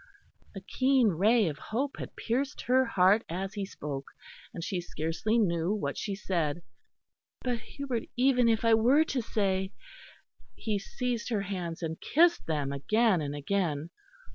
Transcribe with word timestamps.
A 0.55 0.61
keen 0.61 1.09
ray 1.09 1.47
of 1.47 1.59
hope 1.59 1.97
had 1.99 2.15
pierced 2.15 2.61
her 2.61 2.85
heart 2.85 3.23
as 3.29 3.53
he 3.53 3.67
spoke; 3.67 4.05
and 4.51 4.63
she 4.63 4.81
scarcely 4.81 5.37
knew 5.37 5.71
what 5.75 5.95
she 5.95 6.15
said. 6.15 6.63
"But, 7.43 7.59
Hubert, 7.59 8.05
even 8.17 8.49
if 8.49 8.65
I 8.65 8.73
were 8.73 9.03
to 9.03 9.21
say" 9.21 9.73
He 10.55 10.79
seized 10.79 11.29
her 11.29 11.41
hands 11.41 11.83
and 11.83 12.01
kissed 12.01 12.47
them 12.47 12.71
again 12.71 13.21
and 13.21 13.35
again. 13.35 13.91